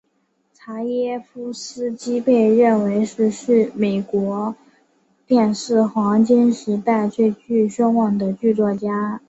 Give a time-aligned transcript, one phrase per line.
[0.55, 4.55] 查耶夫斯基被认为是美国
[5.27, 9.19] 电视黄金时代最具声望的剧作家。